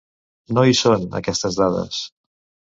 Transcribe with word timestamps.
No 0.57 0.63
hi 0.69 0.73
són, 0.79 1.05
aquestes 1.21 1.61
dades. 1.63 2.03